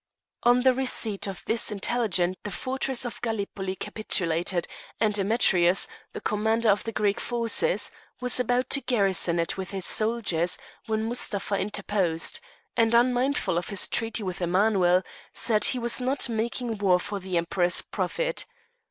On 0.41 0.61
receipt 0.63 1.27
of 1.27 1.45
this 1.45 1.69
intelligence 1.71 2.35
the 2.41 2.49
fortress 2.49 3.05
of 3.05 3.21
Gallipoli 3.21 3.75
capitulated, 3.75 4.67
and 4.99 5.13
Demetrius, 5.13 5.87
the 6.13 6.21
commander 6.21 6.69
of 6.69 6.83
the 6.83 6.91
Greek 6.91 7.19
forces, 7.19 7.91
was 8.19 8.39
about 8.39 8.71
to 8.71 8.81
garrison 8.81 9.37
it 9.39 9.57
with 9.57 9.69
his 9.69 9.85
soldiers 9.85 10.57
when 10.87 11.05
Mustapha 11.07 11.53
interposed, 11.53 12.39
and, 12.75 12.95
unmindful 12.95 13.59
of 13.59 13.69
his 13.69 13.87
treaty 13.87 14.23
with 14.23 14.41
Emanuel, 14.41 15.03
said 15.33 15.57
that 15.57 15.65
he 15.65 15.77
was 15.77 16.01
not 16.01 16.27
making 16.27 16.79
war 16.79 16.97
for 16.97 17.19
the 17.19 17.37
Emperor's 17.37 17.81
profit. 17.83 18.47